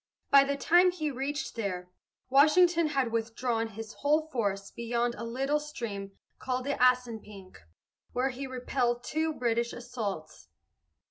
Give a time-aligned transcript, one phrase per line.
[0.31, 1.91] By the time he reached there,
[2.27, 7.57] Washington had withdrawn his whole force beyond a little stream called the Assunpink,
[8.11, 10.47] where he repelled two British assaults.